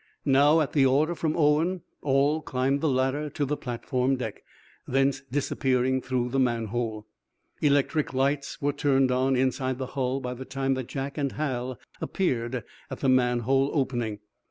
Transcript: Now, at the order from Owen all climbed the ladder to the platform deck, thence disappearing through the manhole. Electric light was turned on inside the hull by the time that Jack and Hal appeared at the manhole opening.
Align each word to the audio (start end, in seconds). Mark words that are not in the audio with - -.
Now, 0.25 0.61
at 0.61 0.73
the 0.73 0.83
order 0.83 1.13
from 1.13 1.37
Owen 1.37 1.83
all 2.01 2.41
climbed 2.41 2.81
the 2.81 2.89
ladder 2.89 3.29
to 3.29 3.45
the 3.45 3.55
platform 3.55 4.15
deck, 4.15 4.41
thence 4.87 5.21
disappearing 5.31 6.01
through 6.01 6.29
the 6.29 6.39
manhole. 6.39 7.05
Electric 7.61 8.11
light 8.11 8.57
was 8.59 8.73
turned 8.77 9.11
on 9.11 9.35
inside 9.35 9.77
the 9.77 9.85
hull 9.93 10.19
by 10.19 10.33
the 10.33 10.43
time 10.43 10.73
that 10.73 10.87
Jack 10.87 11.19
and 11.19 11.33
Hal 11.33 11.77
appeared 12.01 12.63
at 12.89 13.01
the 13.01 13.09
manhole 13.09 13.69
opening. 13.75 14.17